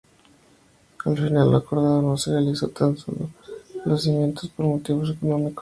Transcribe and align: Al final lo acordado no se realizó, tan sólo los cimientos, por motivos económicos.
Al 1.05 1.15
final 1.15 1.51
lo 1.51 1.57
acordado 1.57 2.01
no 2.01 2.17
se 2.17 2.31
realizó, 2.31 2.69
tan 2.69 2.97
sólo 2.97 3.29
los 3.85 4.01
cimientos, 4.01 4.49
por 4.49 4.65
motivos 4.65 5.11
económicos. 5.11 5.49